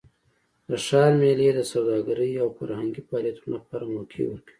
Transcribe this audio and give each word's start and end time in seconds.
د 0.69 0.71
ښار 0.85 1.11
میلې 1.21 1.49
د 1.55 1.61
سوداګرۍ 1.71 2.33
او 2.43 2.47
فرهنګي 2.57 3.01
فعالیتونو 3.07 3.53
لپاره 3.59 3.91
موقع 3.95 4.21
ورکوي. 4.27 4.47